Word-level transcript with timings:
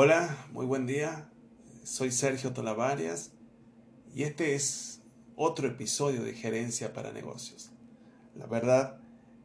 Hola, 0.00 0.46
muy 0.52 0.64
buen 0.64 0.86
día. 0.86 1.28
Soy 1.82 2.12
Sergio 2.12 2.52
Tolavarias 2.52 3.32
y 4.14 4.22
este 4.22 4.54
es 4.54 5.02
otro 5.34 5.66
episodio 5.66 6.22
de 6.22 6.34
Gerencia 6.34 6.92
para 6.92 7.10
Negocios. 7.12 7.72
La 8.36 8.46
verdad 8.46 9.00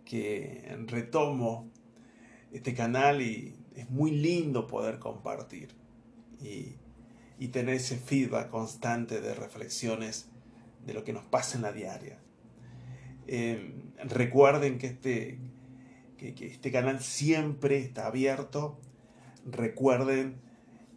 que 0.05 0.77
retomo 0.85 1.71
este 2.51 2.75
canal 2.75 3.23
y 3.23 3.55
es 3.75 3.89
muy 3.89 4.11
lindo 4.11 4.67
poder 4.67 4.99
compartir 4.99 5.70
y, 6.39 6.77
tener 7.47 7.73
ese 7.73 7.97
feedback 7.97 8.51
constante 8.51 9.21
de 9.21 9.33
reflexiones 9.33 10.29
de 10.85 10.93
lo 10.93 11.04
que 11.04 11.13
nos 11.13 11.25
pasa 11.25 11.57
en 11.57 11.63
la 11.63 11.71
diaria. 11.71 12.20
Eh, 13.25 13.73
recuerden 14.04 14.77
que 14.77 14.85
este, 14.85 15.39
que 16.15 16.45
este 16.45 16.71
canal 16.71 16.99
siempre 16.99 17.79
está 17.79 18.05
abierto 18.05 18.79
recuerden 19.46 20.41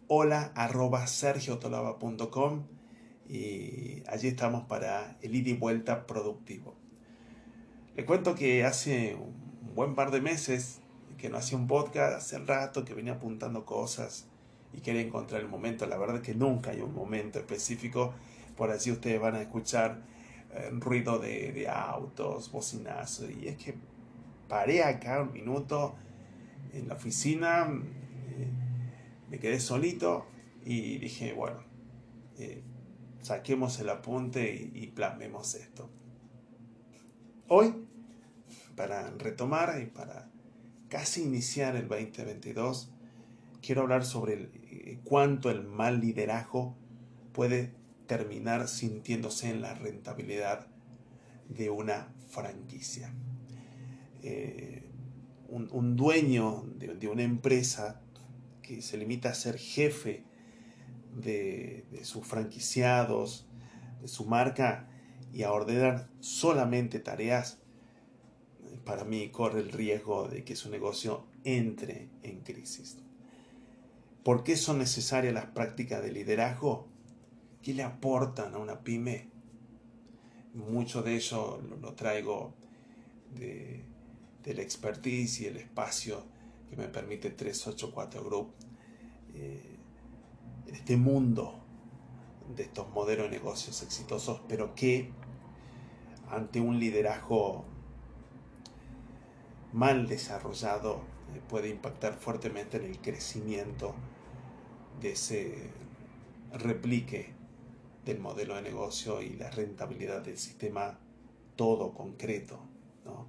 hola 0.07 0.51
arroba 0.55 1.05
sergiotolava.com 1.07 2.65
y 3.27 4.03
allí 4.07 4.29
estamos 4.29 4.65
para 4.67 5.17
el 5.21 5.35
ida 5.35 5.49
y 5.49 5.53
vuelta 5.53 6.07
productivo. 6.07 6.75
Le 7.95 8.05
cuento 8.05 8.35
que 8.35 8.63
hace 8.63 9.15
un 9.15 9.75
buen 9.75 9.95
par 9.95 10.11
de 10.11 10.21
meses 10.21 10.81
que 11.17 11.29
no 11.29 11.37
hacía 11.37 11.57
un 11.57 11.67
podcast, 11.67 12.17
hace 12.17 12.39
rato 12.39 12.85
que 12.85 12.93
venía 12.93 13.13
apuntando 13.13 13.65
cosas 13.65 14.27
y 14.71 14.81
quería 14.81 15.01
encontrar 15.01 15.41
el 15.41 15.49
momento. 15.49 15.85
La 15.87 15.97
verdad 15.97 16.17
es 16.17 16.21
que 16.21 16.35
nunca 16.35 16.71
hay 16.71 16.81
un 16.81 16.93
momento 16.93 17.39
específico. 17.39 18.13
Por 18.55 18.71
allí 18.71 18.91
ustedes 18.91 19.19
van 19.19 19.35
a 19.35 19.41
escuchar 19.41 20.01
eh, 20.53 20.69
ruido 20.73 21.19
de, 21.19 21.51
de 21.51 21.67
autos, 21.67 22.51
bocinazos. 22.51 23.29
Y 23.31 23.47
es 23.47 23.57
que 23.57 23.75
paré 24.47 24.83
acá 24.83 25.21
un 25.21 25.33
minuto 25.33 25.95
en 26.73 26.87
la 26.87 26.93
oficina, 26.93 27.67
me 29.29 29.39
quedé 29.39 29.59
solito 29.59 30.25
y 30.63 30.97
dije, 30.97 31.33
bueno, 31.33 31.59
eh, 32.37 32.63
saquemos 33.21 33.79
el 33.79 33.89
apunte 33.89 34.71
y, 34.73 34.83
y 34.83 34.87
plasmemos 34.87 35.55
esto. 35.55 35.89
Hoy, 37.47 37.73
para 38.75 39.09
retomar 39.11 39.81
y 39.81 39.85
para 39.85 40.29
casi 40.89 41.23
iniciar 41.23 41.75
el 41.75 41.87
2022, 41.87 42.91
quiero 43.61 43.81
hablar 43.81 44.05
sobre 44.05 44.49
eh, 44.53 44.99
cuánto 45.03 45.49
el 45.49 45.63
mal 45.63 45.99
liderazgo 45.99 46.75
puede 47.33 47.73
terminar 48.07 48.67
sintiéndose 48.67 49.49
en 49.49 49.61
la 49.61 49.73
rentabilidad 49.73 50.67
de 51.49 51.69
una 51.69 52.13
franquicia. 52.29 53.13
Eh, 54.23 54.83
un, 55.49 55.95
dueño 55.95 56.65
de, 56.77 57.07
una 57.07 57.23
empresa 57.23 58.01
que 58.67 58.81
se 58.81 58.97
limita 58.97 59.29
a 59.29 59.33
ser 59.33 59.57
jefe 59.57 60.23
de, 61.15 61.85
sus 62.03 62.25
franquiciados, 62.27 63.47
de 64.01 64.07
su 64.07 64.25
marca 64.25 64.89
y 65.33 65.43
a 65.43 65.51
ordenar 65.51 66.09
solamente 66.19 66.99
tareas, 66.99 67.59
para 68.85 69.03
mí 69.03 69.29
corre 69.29 69.61
el 69.61 69.71
riesgo 69.71 70.27
de 70.27 70.43
que 70.43 70.55
su 70.55 70.69
negocio 70.69 71.25
entre 71.43 72.09
en 72.23 72.41
crisis. 72.41 72.97
¿Por 74.23 74.43
qué 74.43 74.57
son 74.57 74.79
necesarias 74.79 75.33
las 75.33 75.45
prácticas 75.45 76.03
de 76.03 76.11
liderazgo? 76.11 76.87
¿Qué 77.61 77.73
le 77.73 77.83
aportan 77.83 78.53
a 78.53 78.57
una 78.57 78.81
pyme? 78.81 79.29
Mucho 80.53 81.01
de 81.01 81.15
ello 81.15 81.61
lo, 81.81 81.93
traigo 81.93 82.53
de, 83.35 83.83
la 84.45 84.61
expertise 84.61 85.41
y 85.41 85.45
el 85.45 85.57
espacio 85.57 86.25
que 86.69 86.75
me 86.75 86.87
permite 86.87 87.29
384 87.29 88.23
Group, 88.23 88.53
eh, 89.33 89.77
este 90.67 90.97
mundo 90.97 91.59
de 92.55 92.63
estos 92.63 92.89
modelos 92.89 93.29
de 93.29 93.37
negocios 93.37 93.81
exitosos, 93.81 94.41
pero 94.47 94.73
que 94.75 95.11
ante 96.29 96.59
un 96.59 96.79
liderazgo 96.79 97.65
mal 99.73 100.07
desarrollado 100.07 101.01
eh, 101.35 101.41
puede 101.47 101.69
impactar 101.69 102.13
fuertemente 102.13 102.77
en 102.77 102.85
el 102.85 102.99
crecimiento 102.99 103.95
de 105.01 105.11
ese 105.11 105.71
replique 106.53 107.33
del 108.05 108.19
modelo 108.19 108.55
de 108.55 108.61
negocio 108.61 109.21
y 109.21 109.35
la 109.35 109.51
rentabilidad 109.51 110.21
del 110.21 110.37
sistema 110.37 110.97
todo 111.55 111.93
concreto. 111.93 112.59
¿no? 113.05 113.27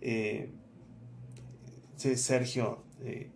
Eh, 0.00 0.50
Sergio, 1.98 2.84
eh, 3.00 3.30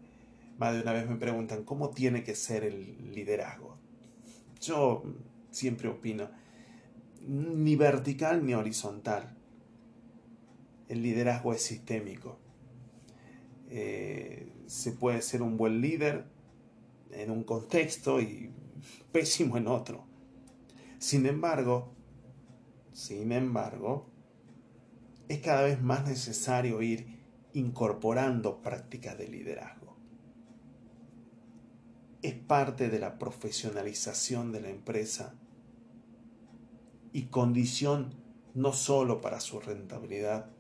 más 0.59 0.75
de 0.75 0.83
una 0.83 0.93
vez 0.93 1.09
me 1.09 1.17
preguntan, 1.17 1.65
¿cómo 1.65 1.91
tiene 1.91 2.23
que 2.23 2.37
ser 2.37 2.63
el 2.63 3.13
liderazgo? 3.13 3.77
Yo 4.61 5.03
siempre 5.51 5.89
opino, 5.89 6.31
ni 7.27 7.75
vertical 7.75 8.47
ni 8.47 8.55
horizontal. 8.55 9.37
El 10.89 11.03
liderazgo 11.03 11.53
es 11.53 11.63
sistémico. 11.63 12.39
Eh, 13.69 14.53
se 14.67 14.93
puede 14.93 15.23
ser 15.23 15.43
un 15.43 15.57
buen 15.57 15.81
líder 15.81 16.27
en 17.11 17.31
un 17.31 17.43
contexto 17.43 18.21
y 18.21 18.51
pésimo 19.13 19.57
en 19.57 19.67
otro. 19.67 20.05
Sin 20.99 21.27
embargo, 21.27 21.93
sin 22.93 23.33
embargo, 23.33 24.07
es 25.29 25.41
cada 25.41 25.63
vez 25.63 25.83
más 25.83 26.07
necesario 26.07 26.81
ir 26.83 27.12
incorporando 27.55 28.63
prácticas 28.63 29.19
de 29.19 29.29
liderazgo. 29.29 29.97
Es 32.23 32.35
parte 32.35 32.89
de 32.89 32.99
la 32.99 33.19
profesionalización 33.19 34.53
de 34.53 34.61
la 34.61 34.71
empresa 34.71 35.35
y 37.13 37.25
condición 37.25 38.15
no 38.55 38.73
solo 38.73 39.21
para 39.21 39.41
su 39.41 39.61
rentabilidad, 39.61 40.51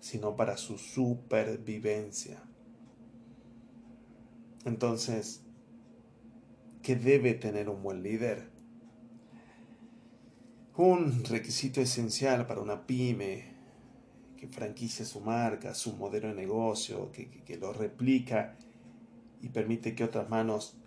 sino 0.00 0.36
para 0.36 0.56
su 0.56 0.78
supervivencia. 0.78 2.42
Entonces, 4.64 5.42
¿qué 6.82 6.96
debe 6.96 7.34
tener 7.34 7.68
un 7.68 7.82
buen 7.82 8.02
líder? 8.02 8.50
Un 10.76 11.24
requisito 11.24 11.80
esencial 11.80 12.46
para 12.46 12.60
una 12.60 12.86
pyme 12.86 13.49
que 14.40 14.48
franquicia 14.48 15.04
su 15.04 15.20
marca, 15.20 15.74
su 15.74 15.94
modelo 15.96 16.28
de 16.28 16.34
negocio, 16.34 17.12
que, 17.12 17.58
lo 17.60 17.74
replica 17.74 18.56
y 19.42 19.50
permite 19.50 19.94
que 19.94 20.02
otras 20.02 20.30
manos 20.30 20.78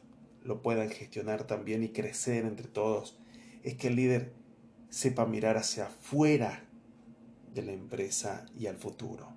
lo 0.44 0.64
puedan 0.64 0.90
gestionar 0.90 1.46
también 1.46 1.84
y 1.84 1.90
crecer 1.90 2.46
entre 2.46 2.68
todos, 2.68 3.16
es 3.62 3.76
que 3.76 3.90
el 3.90 3.96
líder 3.96 4.34
sepa 4.90 5.28
mirar 5.28 5.58
hacia 5.58 5.86
afuera 5.86 6.66
de 7.54 7.62
la 7.62 7.74
empresa 7.74 8.48
y 8.58 8.66
al 8.66 8.78
futuro. 8.78 9.32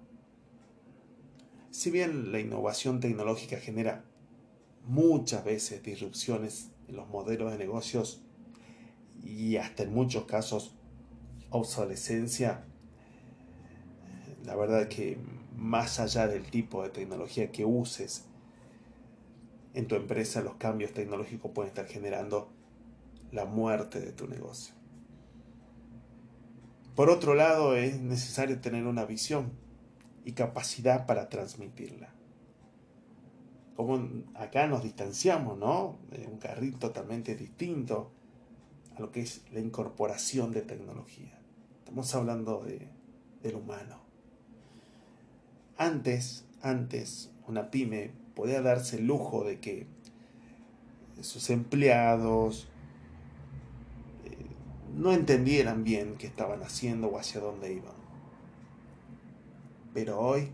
Si 1.71 1.91
bien 1.91 2.33
la 2.33 2.41
innovación 2.41 3.01
tecnológica 3.01 3.59
genera 3.59 4.07
muchas 4.87 5.45
veces 5.45 5.83
disrupciones 5.83 6.71
en 6.89 6.97
los 6.97 7.07
modelos 7.09 7.53
de 7.53 7.59
negocios 7.59 8.23
y 9.23 9.57
hasta 9.57 9.83
en 9.83 9.93
muchos 9.93 10.25
casos 10.25 10.75
obsolescencia, 11.51 12.65
la 14.47 14.55
verdad 14.55 14.89
que 14.89 15.19
más 15.57 15.99
allá 15.99 16.29
del 16.29 16.49
tipo 16.49 16.85
de 16.85 16.91
tecnología 16.91 17.51
que 17.51 17.65
uses 17.65 18.27
en 19.75 19.89
tu 19.89 19.97
empresa, 19.97 20.41
los 20.41 20.55
cambios 20.55 20.93
tecnológicos 20.93 21.51
pueden 21.51 21.69
estar 21.69 21.87
generando 21.87 22.49
la 23.33 23.45
muerte 23.45 24.01
de 24.01 24.13
tu 24.13 24.29
negocio. 24.29 24.75
Por 26.95 27.11
otro 27.11 27.35
lado, 27.35 27.77
es 27.77 28.01
necesario 28.01 28.61
tener 28.61 28.87
una 28.87 29.05
visión 29.05 29.53
y 30.25 30.33
capacidad 30.33 31.07
para 31.07 31.29
transmitirla. 31.29 32.15
Como 33.75 34.25
acá 34.35 34.67
nos 34.69 34.83
distanciamos, 34.83 35.59
¿no? 35.59 35.99
De 36.11 36.27
un 36.27 36.39
carril 36.39 36.79
totalmente 36.79 37.35
distinto 37.35 38.13
a 38.97 39.01
lo 39.01 39.11
que 39.11 39.21
es 39.21 39.43
la 39.53 39.61
incorporación 39.61 40.53
de 40.53 40.63
tecnología. 40.63 41.39
Estamos 41.81 42.15
hablando 42.15 42.63
de, 42.63 42.89
del 43.43 43.57
humano. 43.57 44.06
Antes, 45.79 46.45
antes, 46.63 47.31
una 47.47 47.71
pyme 47.71 48.13
podía 48.35 48.63
darse 48.63 48.97
el 48.97 49.07
lujo 49.07 49.45
de 49.45 49.61
que 49.61 49.87
sus 51.21 51.51
empleados 51.51 52.69
eh, 54.25 54.37
no 54.95 55.13
entendieran 55.13 55.85
bien 55.85 56.17
qué 56.19 56.27
estaban 56.27 56.63
haciendo 56.63 57.09
o 57.09 57.19
hacia 57.19 57.41
dónde 57.41 57.73
iban. 57.75 57.95
Pero 59.93 60.19
hoy, 60.19 60.51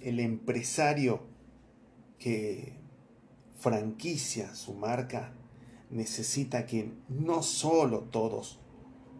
el 0.00 0.20
empresario 0.20 1.22
que 2.18 2.74
franquicia 3.56 4.54
su 4.54 4.74
marca 4.74 5.32
necesita 5.90 6.66
que 6.66 6.92
no 7.08 7.42
solo 7.42 8.00
todos 8.00 8.60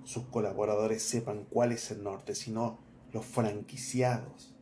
sus 0.05 0.25
colaboradores 0.25 1.03
sepan 1.03 1.45
cuál 1.49 1.73
es 1.73 1.91
el 1.91 2.03
norte, 2.03 2.35
sino 2.35 2.84
los 3.15 3.25
franquiciados. 3.25 4.53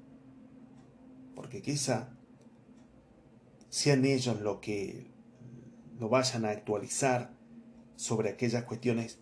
Porque 1.35 1.63
quizá 1.63 2.11
sean 3.71 4.05
ellos 4.05 4.41
lo 4.43 4.61
que 4.61 5.11
lo 5.99 6.11
vayan 6.11 6.45
a 6.45 6.51
actualizar 6.51 7.35
sobre 7.97 8.29
aquellas 8.29 8.65
cuestiones 8.65 9.19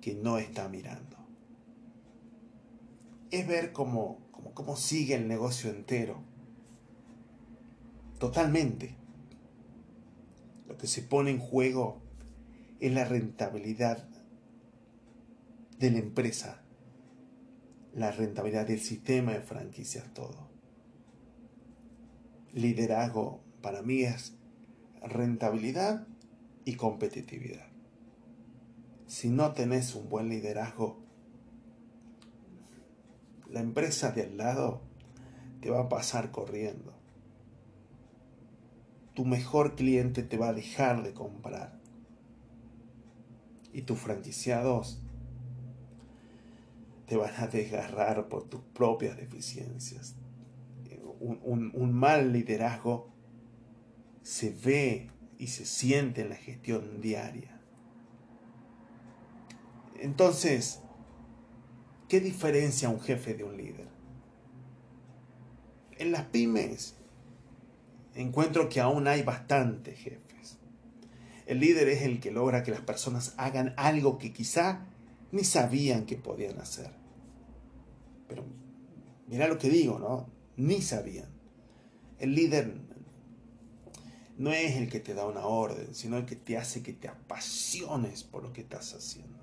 que 0.00 0.14
no 0.14 0.36
está 0.38 0.68
mirando. 0.68 1.16
Es 3.30 3.46
ver 3.46 3.72
cómo, 3.72 4.18
cómo, 4.32 4.52
cómo 4.52 4.76
sigue 4.76 5.14
el 5.14 5.28
negocio 5.28 5.70
entero. 5.70 6.20
Totalmente. 8.18 8.96
Lo 10.66 10.76
que 10.76 10.88
se 10.88 11.02
pone 11.02 11.30
en 11.30 11.38
juego 11.38 12.02
es 12.80 12.92
la 12.92 13.04
rentabilidad 13.04 14.08
de 15.78 15.90
la 15.92 15.98
empresa, 15.98 16.61
la 17.94 18.10
rentabilidad 18.10 18.66
del 18.66 18.80
sistema 18.80 19.32
de 19.32 19.40
franquicias, 19.40 20.12
todo. 20.14 20.48
Liderazgo 22.52 23.40
para 23.60 23.82
mí 23.82 24.02
es 24.02 24.34
rentabilidad 25.02 26.06
y 26.64 26.74
competitividad. 26.76 27.66
Si 29.06 29.28
no 29.28 29.52
tenés 29.52 29.94
un 29.94 30.08
buen 30.08 30.28
liderazgo, 30.28 31.02
la 33.50 33.60
empresa 33.60 34.10
de 34.12 34.22
al 34.22 34.36
lado 34.38 34.80
te 35.60 35.70
va 35.70 35.80
a 35.80 35.88
pasar 35.88 36.30
corriendo. 36.30 36.94
Tu 39.14 39.26
mejor 39.26 39.74
cliente 39.74 40.22
te 40.22 40.38
va 40.38 40.48
a 40.48 40.54
dejar 40.54 41.02
de 41.02 41.12
comprar. 41.12 41.78
Y 43.74 43.82
tus 43.82 43.98
franquiciados 43.98 45.01
te 47.12 47.18
van 47.18 47.34
a 47.36 47.46
desgarrar 47.46 48.26
por 48.30 48.48
tus 48.48 48.62
propias 48.72 49.18
deficiencias. 49.18 50.14
Un, 51.20 51.70
un 51.74 51.92
mal 51.92 52.32
liderazgo 52.32 53.12
se 54.22 54.48
ve 54.48 55.10
y 55.36 55.48
se 55.48 55.66
siente 55.66 56.22
en 56.22 56.30
la 56.30 56.36
gestión 56.36 57.02
diaria. 57.02 57.60
Entonces, 60.00 60.80
¿qué 62.08 62.18
diferencia 62.18 62.88
un 62.88 63.02
jefe 63.02 63.34
de 63.34 63.44
un 63.44 63.58
líder? 63.58 63.88
En 65.98 66.12
las 66.12 66.24
pymes 66.24 66.96
encuentro 68.14 68.70
que 68.70 68.80
aún 68.80 69.06
hay 69.06 69.22
bastantes 69.22 69.98
jefes. 69.98 70.56
El 71.44 71.60
líder 71.60 71.90
es 71.90 72.00
el 72.04 72.20
que 72.20 72.30
logra 72.30 72.62
que 72.62 72.70
las 72.70 72.80
personas 72.80 73.34
hagan 73.36 73.74
algo 73.76 74.16
que 74.16 74.32
quizá 74.32 74.86
ni 75.30 75.44
sabían 75.44 76.06
que 76.06 76.16
podían 76.16 76.58
hacer. 76.58 77.01
Pero 78.32 78.46
mira 79.28 79.46
lo 79.46 79.58
que 79.58 79.68
digo, 79.68 79.98
¿no? 79.98 80.26
Ni 80.56 80.80
sabían. 80.80 81.28
El 82.18 82.34
líder 82.34 82.72
no 84.38 84.50
es 84.52 84.76
el 84.76 84.88
que 84.88 85.00
te 85.00 85.12
da 85.12 85.26
una 85.26 85.44
orden, 85.44 85.94
sino 85.94 86.16
el 86.16 86.24
que 86.24 86.36
te 86.36 86.56
hace 86.56 86.82
que 86.82 86.94
te 86.94 87.08
apasiones 87.08 88.24
por 88.24 88.42
lo 88.42 88.54
que 88.54 88.62
estás 88.62 88.94
haciendo. 88.94 89.38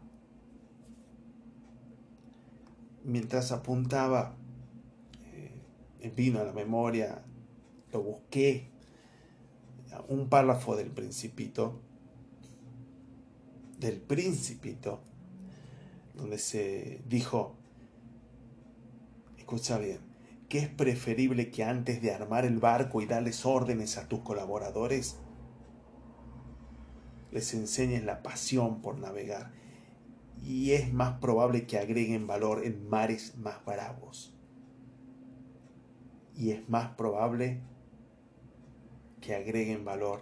Mientras 3.03 3.51
apuntaba, 3.51 4.35
eh, 6.01 6.11
vino 6.15 6.39
a 6.39 6.43
la 6.43 6.53
memoria, 6.53 7.23
lo 7.93 8.01
busqué, 8.01 8.69
un 10.07 10.29
párrafo 10.29 10.75
del 10.75 10.89
principito, 10.89 11.79
del 13.79 14.01
principito, 14.01 14.99
donde 16.15 16.39
se 16.39 17.01
dijo, 17.07 17.55
escucha 19.49 19.79
bien, 19.79 19.99
que 20.47 20.59
es 20.59 20.67
preferible 20.67 21.49
que 21.49 21.63
antes 21.63 22.03
de 22.03 22.13
armar 22.13 22.45
el 22.45 22.59
barco 22.59 23.01
y 23.01 23.07
darles 23.07 23.47
órdenes 23.47 23.97
a 23.97 24.07
tus 24.07 24.19
colaboradores, 24.19 25.17
les 27.31 27.55
enseñes 27.55 28.03
la 28.03 28.21
pasión 28.21 28.83
por 28.83 28.99
navegar. 28.99 29.51
Y 30.43 30.73
es 30.73 30.93
más 30.93 31.19
probable 31.19 31.65
que 31.65 31.79
agreguen 31.79 32.27
valor 32.27 32.63
en 32.63 32.87
mares 32.89 33.37
más 33.37 33.65
bravos. 33.65 34.35
Y 36.35 36.51
es 36.51 36.69
más 36.69 36.91
probable 36.91 37.59
que 39.21 39.33
agreguen 39.33 39.83
valor 39.83 40.21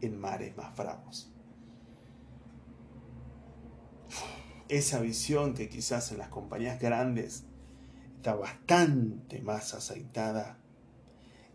en 0.00 0.18
mares 0.18 0.56
más 0.56 0.76
bravos. 0.76 1.32
Esa 4.68 4.98
visión 4.98 5.54
que 5.54 5.68
quizás 5.68 6.10
en 6.10 6.18
las 6.18 6.28
compañías 6.28 6.80
grandes 6.80 7.46
está 8.24 8.36
bastante 8.36 9.42
más 9.42 9.74
aceitada, 9.74 10.56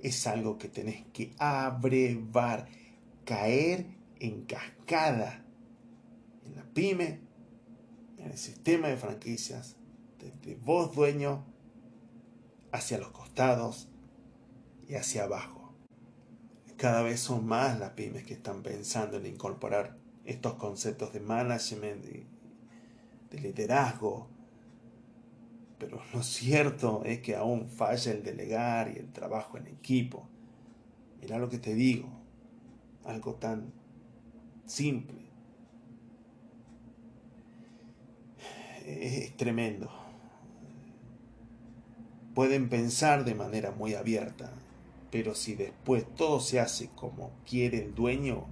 es 0.04 0.27
algo 0.27 0.60
que 0.60 0.69
tenés 0.69 1.04
que 1.12 1.33
abrevar, 1.39 2.68
caer 3.25 3.88
en 4.19 4.45
cascada 4.45 5.44
en 6.45 6.56
la 6.56 6.63
pyme, 6.66 7.21
en 8.19 8.30
el 8.30 8.38
sistema 8.38 8.88
de 8.88 8.98
franquicias, 8.98 9.77
desde 10.19 10.57
vos 10.57 10.95
dueño 10.95 11.44
hacia 12.71 13.00
los 13.00 13.10
costados 13.10 13.89
y 14.88 14.94
hacia 14.94 15.24
abajo. 15.24 15.74
Cada 16.77 17.01
vez 17.01 17.19
son 17.19 17.48
más 17.48 17.80
las 17.80 17.94
pymes 17.94 18.25
que 18.25 18.36
están 18.36 18.62
pensando 18.62 19.18
en 19.18 19.25
incorporar 19.25 19.98
estos 20.24 20.54
conceptos 20.54 21.13
de 21.13 21.19
management, 21.19 22.06
de 23.31 23.39
liderazgo, 23.39 24.30
pero 25.79 26.01
lo 26.13 26.21
cierto 26.21 27.03
es 27.05 27.19
que 27.19 27.35
aún 27.35 27.69
falla 27.69 28.11
el 28.11 28.21
delegar 28.21 28.91
y 28.93 28.99
el 28.99 29.11
trabajo 29.11 29.57
en 29.57 29.67
equipo. 29.67 30.27
Mira 31.21 31.39
lo 31.39 31.49
que 31.49 31.57
te 31.57 31.73
digo, 31.73 32.09
algo 33.05 33.35
tan 33.35 33.71
simple. 34.65 35.17
Es 38.85 39.35
tremendo. 39.37 39.89
Pueden 42.35 42.69
pensar 42.69 43.23
de 43.23 43.35
manera 43.35 43.71
muy 43.71 43.95
abierta, 43.95 44.51
pero 45.11 45.33
si 45.33 45.55
después 45.55 46.05
todo 46.15 46.39
se 46.39 46.59
hace 46.59 46.89
como 46.89 47.31
quiere 47.47 47.83
el 47.83 47.95
dueño, 47.95 48.45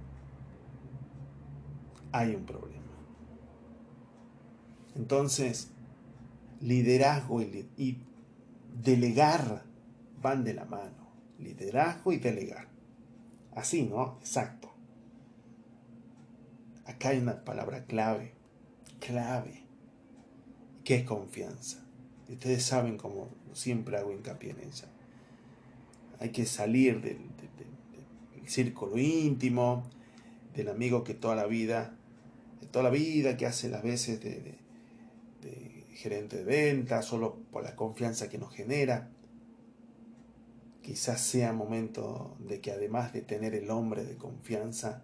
hay 2.12 2.34
un 2.34 2.44
problema. 2.44 2.78
Entonces, 4.94 5.72
liderazgo 6.60 7.42
y, 7.42 7.98
delegar 8.82 9.64
van 10.20 10.44
de 10.44 10.54
la 10.54 10.64
mano. 10.64 11.08
Liderazgo 11.38 12.12
y 12.12 12.18
delegar. 12.18 12.68
Así, 13.54 13.82
¿no? 13.84 14.18
Exacto. 14.20 14.72
Acá 16.84 17.10
hay 17.10 17.18
una 17.18 17.44
palabra 17.44 17.84
clave, 17.84 18.32
clave, 19.00 19.62
que 20.84 20.96
es 20.96 21.04
confianza. 21.04 21.84
Ustedes 22.28 22.64
saben 22.64 22.96
cómo 22.96 23.28
siempre 23.52 23.96
hago 23.96 24.12
hincapié 24.12 24.50
en 24.50 24.60
ella. 24.60 24.88
Hay 26.20 26.30
que 26.30 26.46
salir 26.46 27.00
del, 27.00 27.18
círculo 28.46 28.96
íntimo, 28.96 29.82
del 30.54 30.68
amigo 30.68 31.04
que 31.04 31.12
toda 31.12 31.36
la 31.36 31.46
vida, 31.46 31.94
de 32.60 32.66
toda 32.66 32.84
la 32.84 32.90
vida 32.90 33.36
que 33.36 33.44
hace 33.44 33.68
las 33.68 33.82
veces 33.82 34.22
de 34.22 34.56
gerente 35.98 36.36
de 36.36 36.44
ventas, 36.44 37.04
solo 37.06 37.40
por 37.50 37.64
la 37.64 37.74
confianza 37.74 38.28
que 38.28 38.38
nos 38.38 38.54
genera. 38.54 39.10
Quizás 40.80 41.20
sea 41.20 41.52
momento 41.52 42.36
de 42.38 42.60
que 42.60 42.70
además 42.70 43.12
de 43.12 43.22
tener 43.22 43.52
el 43.56 43.68
hombre 43.68 44.04
de 44.04 44.16
confianza, 44.16 45.02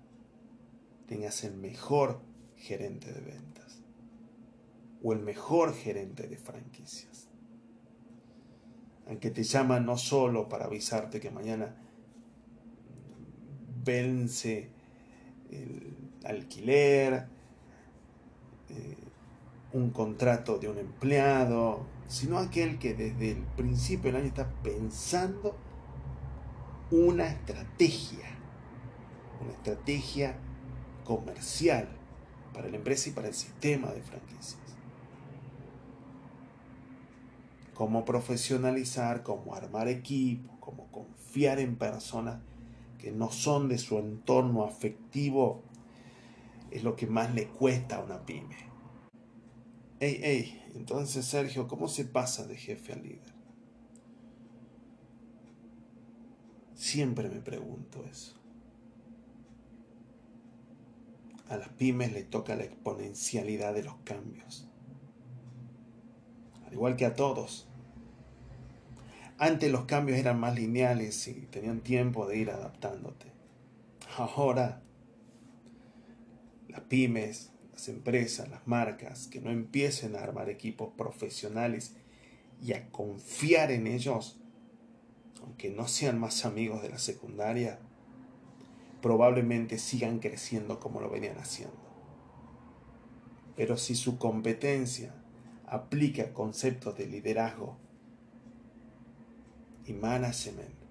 tengas 1.08 1.42
el 1.42 1.56
mejor 1.56 2.20
gerente 2.56 3.12
de 3.12 3.20
ventas 3.20 3.82
o 5.02 5.12
el 5.12 5.18
mejor 5.18 5.74
gerente 5.74 6.28
de 6.28 6.36
franquicias. 6.36 7.26
Aunque 9.08 9.32
te 9.32 9.42
llaman 9.42 9.84
no 9.84 9.98
solo 9.98 10.48
para 10.48 10.66
avisarte 10.66 11.18
que 11.18 11.32
mañana 11.32 11.74
vence 13.84 14.70
el 15.50 15.96
alquiler, 16.22 17.26
eh, 18.70 19.03
un 19.74 19.90
contrato 19.90 20.58
de 20.58 20.68
un 20.68 20.78
empleado, 20.78 21.84
sino 22.06 22.38
aquel 22.38 22.78
que 22.78 22.94
desde 22.94 23.32
el 23.32 23.42
principio 23.56 24.12
del 24.12 24.20
año 24.20 24.28
está 24.28 24.48
pensando 24.62 25.56
una 26.92 27.26
estrategia, 27.26 28.24
una 29.42 29.52
estrategia 29.52 30.36
comercial 31.04 31.88
para 32.52 32.68
la 32.68 32.76
empresa 32.76 33.08
y 33.08 33.12
para 33.12 33.26
el 33.26 33.34
sistema 33.34 33.88
de 33.88 34.00
franquicias. 34.00 34.62
Cómo 37.74 38.04
profesionalizar, 38.04 39.24
cómo 39.24 39.56
armar 39.56 39.88
equipo, 39.88 40.56
cómo 40.60 40.86
confiar 40.92 41.58
en 41.58 41.74
personas 41.74 42.38
que 43.00 43.10
no 43.10 43.32
son 43.32 43.68
de 43.68 43.78
su 43.78 43.98
entorno 43.98 44.62
afectivo, 44.62 45.62
es 46.70 46.84
lo 46.84 46.94
que 46.94 47.08
más 47.08 47.34
le 47.34 47.48
cuesta 47.48 47.96
a 47.96 48.04
una 48.04 48.24
pyme. 48.24 48.73
Ey, 50.04 50.20
ey, 50.22 50.62
entonces 50.74 51.24
Sergio, 51.24 51.66
¿cómo 51.66 51.88
se 51.88 52.04
pasa 52.04 52.46
de 52.46 52.58
jefe 52.58 52.92
a 52.92 52.96
líder? 52.96 53.32
Siempre 56.74 57.30
me 57.30 57.40
pregunto 57.40 58.04
eso. 58.04 58.34
A 61.48 61.56
las 61.56 61.70
pymes 61.70 62.12
le 62.12 62.22
toca 62.22 62.54
la 62.54 62.64
exponencialidad 62.64 63.72
de 63.72 63.84
los 63.84 63.96
cambios. 64.04 64.68
Al 66.66 66.74
igual 66.74 66.96
que 66.96 67.06
a 67.06 67.14
todos. 67.14 67.66
Antes 69.38 69.72
los 69.72 69.86
cambios 69.86 70.18
eran 70.18 70.38
más 70.38 70.54
lineales 70.54 71.26
y 71.28 71.46
tenían 71.46 71.80
tiempo 71.80 72.26
de 72.26 72.36
ir 72.36 72.50
adaptándote. 72.50 73.32
Ahora, 74.18 74.82
las 76.68 76.82
pymes, 76.82 77.53
las 77.74 77.88
empresas, 77.88 78.48
las 78.48 78.68
marcas, 78.68 79.26
que 79.26 79.40
no 79.40 79.50
empiecen 79.50 80.14
a 80.14 80.20
armar 80.20 80.48
equipos 80.48 80.92
profesionales 80.96 81.96
y 82.62 82.72
a 82.72 82.88
confiar 82.90 83.72
en 83.72 83.88
ellos, 83.88 84.38
aunque 85.42 85.70
no 85.70 85.88
sean 85.88 86.20
más 86.20 86.44
amigos 86.44 86.82
de 86.82 86.90
la 86.90 86.98
secundaria, 86.98 87.80
probablemente 89.02 89.78
sigan 89.78 90.20
creciendo 90.20 90.78
como 90.78 91.00
lo 91.00 91.10
venían 91.10 91.36
haciendo. 91.38 91.76
Pero 93.56 93.76
si 93.76 93.96
su 93.96 94.18
competencia 94.18 95.12
aplica 95.66 96.32
conceptos 96.32 96.96
de 96.96 97.08
liderazgo 97.08 97.76
y 99.84 99.94
management, 99.94 100.83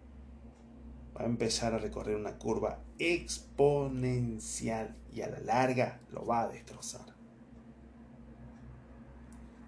va 1.16 1.22
a 1.22 1.26
empezar 1.26 1.74
a 1.74 1.78
recorrer 1.78 2.16
una 2.16 2.38
curva 2.38 2.80
exponencial 2.98 4.96
y 5.12 5.22
a 5.22 5.30
la 5.30 5.40
larga 5.40 6.00
lo 6.12 6.26
va 6.26 6.42
a 6.42 6.48
destrozar. 6.48 7.14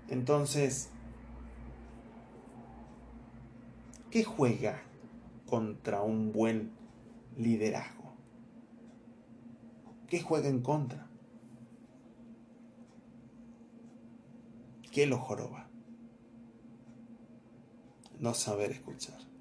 Entonces, 0.10 0.90
¿qué 4.12 4.24
juega 4.24 4.82
contra 5.46 6.02
un 6.02 6.32
buen 6.32 6.72
liderazgo? 7.38 8.14
¿Qué 10.08 10.22
juega 10.22 10.48
en 10.48 10.62
contra? 10.62 11.08
¿Qué 14.92 15.06
lo 15.08 15.18
joroba? 15.18 15.68
No 18.20 18.34
saber 18.34 18.72
escuchar. 18.72 19.35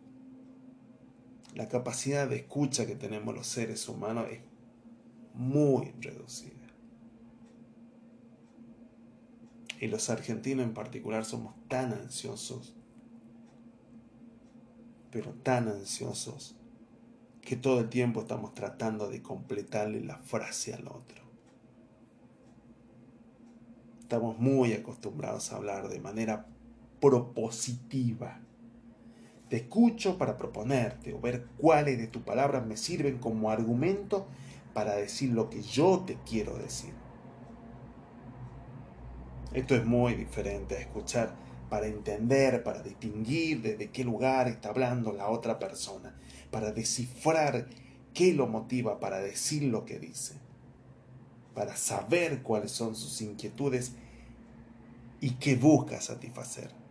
La 1.54 1.68
capacidad 1.68 2.28
de 2.28 2.36
escucha 2.36 2.86
que 2.86 2.96
tenemos 2.96 3.34
los 3.34 3.46
seres 3.46 3.88
humanos 3.88 4.26
es 4.30 4.40
muy 5.34 5.92
reducida. 6.00 6.50
Y 9.80 9.86
los 9.86 10.10
argentinos 10.10 10.66
en 10.66 10.74
particular 10.74 11.24
somos 11.24 11.54
tan 11.68 11.92
ansiosos, 11.92 12.74
pero 15.10 15.32
tan 15.32 15.68
ansiosos, 15.68 16.56
que 17.40 17.56
todo 17.56 17.80
el 17.80 17.88
tiempo 17.88 18.22
estamos 18.22 18.54
tratando 18.54 19.08
de 19.08 19.22
completarle 19.22 20.00
la 20.00 20.18
frase 20.18 20.74
al 20.74 20.88
otro. 20.88 21.22
Estamos 24.00 24.38
muy 24.38 24.72
acostumbrados 24.72 25.52
a 25.52 25.56
hablar 25.56 25.88
de 25.88 26.00
manera 26.00 26.46
propositiva. 27.00 28.40
Te 29.54 29.60
escucho 29.60 30.18
para 30.18 30.36
proponerte 30.36 31.14
o 31.14 31.20
ver 31.20 31.46
cuáles 31.58 31.96
de 31.96 32.08
tus 32.08 32.24
palabras 32.24 32.66
me 32.66 32.76
sirven 32.76 33.18
como 33.18 33.52
argumento 33.52 34.26
para 34.72 34.96
decir 34.96 35.30
lo 35.30 35.48
que 35.48 35.62
yo 35.62 36.00
te 36.04 36.18
quiero 36.28 36.58
decir. 36.58 36.92
Esto 39.52 39.76
es 39.76 39.84
muy 39.84 40.14
diferente 40.14 40.74
a 40.74 40.80
escuchar 40.80 41.36
para 41.70 41.86
entender, 41.86 42.64
para 42.64 42.82
distinguir 42.82 43.62
desde 43.62 43.90
qué 43.90 44.02
lugar 44.02 44.48
está 44.48 44.70
hablando 44.70 45.12
la 45.12 45.28
otra 45.28 45.60
persona, 45.60 46.18
para 46.50 46.72
descifrar 46.72 47.68
qué 48.12 48.34
lo 48.34 48.48
motiva 48.48 48.98
para 48.98 49.20
decir 49.20 49.62
lo 49.62 49.84
que 49.84 50.00
dice, 50.00 50.34
para 51.54 51.76
saber 51.76 52.42
cuáles 52.42 52.72
son 52.72 52.96
sus 52.96 53.22
inquietudes 53.22 53.92
y 55.20 55.34
qué 55.34 55.54
busca 55.54 56.00
satisfacer. 56.00 56.83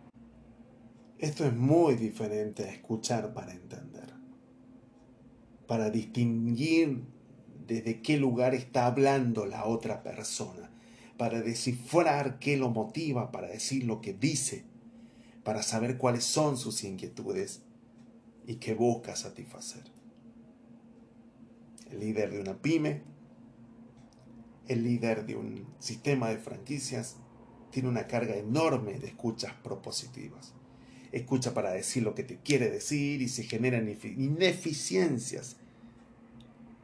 Esto 1.24 1.46
es 1.46 1.56
muy 1.56 1.94
diferente 1.94 2.64
a 2.64 2.70
escuchar 2.70 3.32
para 3.32 3.54
entender, 3.54 4.12
para 5.66 5.88
distinguir 5.88 7.02
desde 7.66 8.02
qué 8.02 8.18
lugar 8.18 8.54
está 8.54 8.84
hablando 8.84 9.46
la 9.46 9.64
otra 9.64 10.02
persona, 10.02 10.70
para 11.16 11.40
descifrar 11.40 12.38
qué 12.38 12.58
lo 12.58 12.68
motiva 12.68 13.32
para 13.32 13.48
decir 13.48 13.84
lo 13.84 14.02
que 14.02 14.12
dice, 14.12 14.66
para 15.44 15.62
saber 15.62 15.96
cuáles 15.96 16.24
son 16.24 16.58
sus 16.58 16.84
inquietudes 16.84 17.62
y 18.46 18.56
qué 18.56 18.74
busca 18.74 19.16
satisfacer. 19.16 19.84
El 21.90 22.00
líder 22.00 22.32
de 22.32 22.40
una 22.40 22.60
pyme, 22.60 23.00
el 24.68 24.84
líder 24.84 25.24
de 25.24 25.36
un 25.36 25.66
sistema 25.78 26.28
de 26.28 26.36
franquicias, 26.36 27.16
tiene 27.70 27.88
una 27.88 28.06
carga 28.06 28.36
enorme 28.36 28.98
de 28.98 29.06
escuchas 29.06 29.54
propositivas. 29.62 30.52
Escucha 31.14 31.54
para 31.54 31.70
decir 31.70 32.02
lo 32.02 32.16
que 32.16 32.24
te 32.24 32.38
quiere 32.38 32.70
decir 32.70 33.22
y 33.22 33.28
se 33.28 33.44
generan 33.44 33.88
ineficiencias 33.88 35.56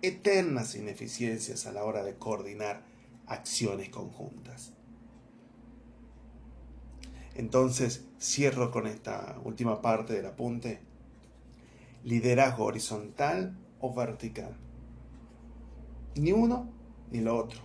eternas 0.03 0.77
ineficiencias 0.77 1.67
a 1.67 1.73
la 1.73 1.83
hora 1.83 2.05
de 2.05 2.15
coordinar 2.15 2.85
acciones 3.27 3.89
conjuntas. 3.89 4.73
Entonces, 7.35 8.05
cierro 8.21 8.71
con 8.71 8.87
esta 8.87 9.37
última 9.45 9.83
parte 9.83 10.15
del 10.15 10.27
apunte. 10.27 10.81
Liderazgo 12.05 12.67
horizontal 12.67 13.59
o 13.81 13.93
vertical. 13.93 14.57
Ni 16.15 16.31
uno 16.31 16.71
ni 17.11 17.21
lo 17.21 17.37
otro. 17.37 17.61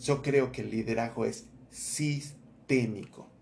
Yo 0.00 0.22
creo 0.22 0.50
que 0.50 0.62
el 0.62 0.70
liderazgo 0.70 1.26
es 1.26 1.46
sistémico. 1.70 3.35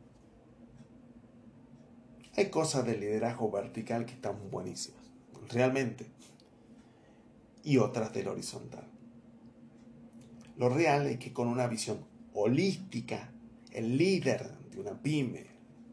Hay 2.36 2.50
cosas 2.50 2.84
del 2.84 3.00
liderazgo 3.00 3.50
vertical 3.50 4.06
que 4.06 4.14
están 4.14 4.50
buenísimas. 4.50 5.02
Realmente 5.50 6.06
y 7.62 7.78
otras 7.78 8.12
del 8.12 8.28
horizontal. 8.28 8.86
Lo 10.56 10.68
real 10.68 11.06
es 11.06 11.18
que 11.18 11.32
con 11.32 11.48
una 11.48 11.66
visión 11.66 12.04
holística, 12.34 13.32
el 13.72 13.96
líder 13.96 14.52
de 14.70 14.80
una 14.80 15.00
pyme, 15.00 15.46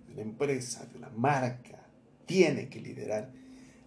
de 0.08 0.14
una 0.14 0.22
empresa, 0.22 0.86
de 0.86 0.98
una 0.98 1.10
marca, 1.10 1.88
tiene 2.26 2.68
que 2.70 2.82
liderar 2.82 3.32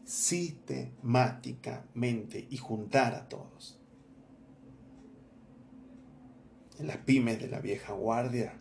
sistemáticamente 0.04 2.46
y 2.50 2.56
juntar 2.56 3.14
a 3.14 3.28
todos. 3.28 3.78
En 6.78 6.86
las 6.88 6.96
pymes 6.98 7.40
de 7.40 7.48
la 7.48 7.60
vieja 7.60 7.92
guardia, 7.92 8.60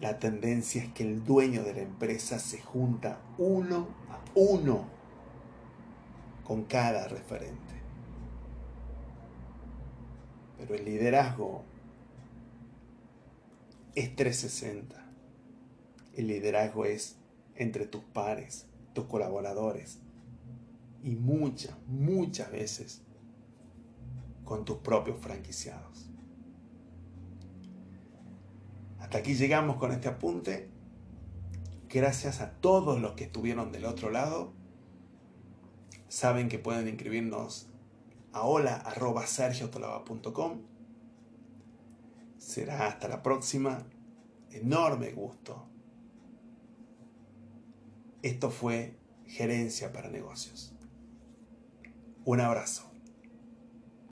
la 0.00 0.18
tendencia 0.18 0.82
es 0.82 0.92
que 0.92 1.04
el 1.04 1.24
dueño 1.24 1.62
de 1.62 1.74
la 1.74 1.82
empresa 1.82 2.38
se 2.38 2.60
junta 2.60 3.20
uno 3.38 3.88
a 4.10 4.20
uno 4.34 4.86
con 6.44 6.64
cada 6.64 7.08
referente. 7.08 7.74
Pero 10.58 10.74
el 10.74 10.84
liderazgo 10.84 11.64
es 13.94 14.14
360. 14.16 15.00
El 16.14 16.26
liderazgo 16.26 16.84
es 16.84 17.16
entre 17.54 17.86
tus 17.86 18.02
pares, 18.02 18.66
tus 18.92 19.04
colaboradores 19.06 19.98
y 21.02 21.16
muchas, 21.16 21.76
muchas 21.86 22.50
veces 22.50 23.02
con 24.44 24.64
tus 24.64 24.78
propios 24.78 25.20
franquiciados. 25.20 26.10
Hasta 29.04 29.18
aquí 29.18 29.34
llegamos 29.34 29.76
con 29.76 29.92
este 29.92 30.08
apunte. 30.08 30.70
Gracias 31.90 32.40
a 32.40 32.52
todos 32.52 33.02
los 33.02 33.12
que 33.12 33.24
estuvieron 33.24 33.70
del 33.70 33.84
otro 33.84 34.08
lado 34.08 34.54
saben 36.08 36.48
que 36.48 36.58
pueden 36.58 36.88
inscribirnos 36.88 37.68
a 38.32 38.44
hola.sergiotolava.com. 38.44 40.62
Será 42.38 42.86
hasta 42.86 43.08
la 43.08 43.22
próxima. 43.22 43.84
Enorme 44.50 45.12
gusto. 45.12 45.66
Esto 48.22 48.50
fue 48.50 48.96
Gerencia 49.26 49.92
para 49.92 50.08
Negocios. 50.08 50.72
Un 52.24 52.40
abrazo. 52.40 52.93